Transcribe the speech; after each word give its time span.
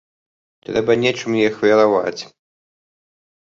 Трэба 0.69 0.95
нечым 1.03 1.31
і 1.41 1.43
ахвяраваць. 1.49 2.21